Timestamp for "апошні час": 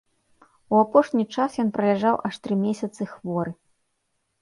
0.83-1.59